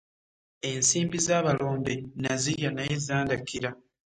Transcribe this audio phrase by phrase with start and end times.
[0.69, 3.69] Ensimbi z'abalombe na zirya naye zandakira.